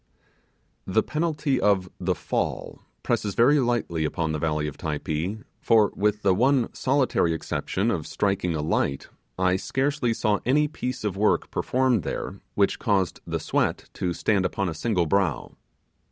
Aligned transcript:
The 0.87 1.03
penalty 1.03 1.61
of 1.61 1.87
the 1.99 2.15
Fall 2.15 2.81
presses 3.03 3.35
very 3.35 3.59
lightly 3.59 4.03
upon 4.03 4.31
the 4.31 4.39
valley 4.39 4.65
of 4.67 4.75
Typee; 4.75 5.43
for, 5.59 5.91
with 5.95 6.23
the 6.23 6.33
one 6.33 6.73
solitary 6.73 7.33
exception 7.33 7.91
of 7.91 8.07
striking 8.07 8.55
a 8.55 8.63
light, 8.63 9.09
I 9.37 9.57
scarcely 9.57 10.11
saw 10.15 10.39
any 10.43 10.67
piece 10.67 11.03
of 11.03 11.15
work 11.17 11.51
performed 11.51 12.01
there 12.01 12.39
which 12.55 12.79
caused 12.79 13.19
the 13.27 13.39
sweat 13.39 13.91
to 13.93 14.11
stand 14.11 14.43
upon 14.43 14.69
a 14.69 14.73
single 14.73 15.05
brow. 15.05 15.51